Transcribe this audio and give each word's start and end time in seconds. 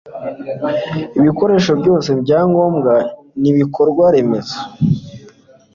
ibikoresho 1.19 1.71
byose 1.81 2.09
byangombwa 2.21 2.93
n'ibikorwa 3.41 4.03
remezo 4.15 4.57